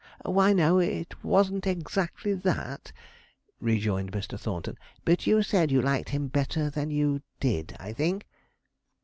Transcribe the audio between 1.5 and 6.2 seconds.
exactly that,' rejoined Mr. Thornton, 'but you said you liked